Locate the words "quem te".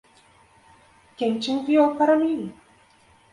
1.15-1.51